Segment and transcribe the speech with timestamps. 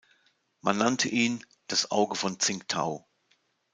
[0.61, 3.07] Man nannte ihn „Das Auge von Tsingtau“.